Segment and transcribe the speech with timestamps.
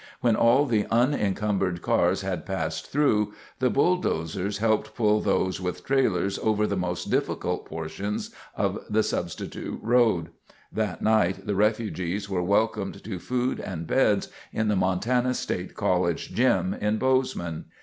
[0.21, 6.39] When all the unencumbered cars had passed through, the bulldozers helped pull those with trailers
[6.39, 10.29] over the most difficult portions of the substitute road.
[10.71, 16.33] That night the refugees were welcomed to food and beds in the Montana State College
[16.33, 17.65] gym in Bozeman.